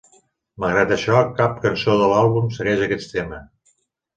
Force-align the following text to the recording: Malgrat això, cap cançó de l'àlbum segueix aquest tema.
Malgrat 0.63 0.93
això, 0.95 1.19
cap 1.41 1.61
cançó 1.67 1.99
de 2.01 2.09
l'àlbum 2.13 2.51
segueix 2.59 2.85
aquest 2.87 3.15
tema. 3.19 3.45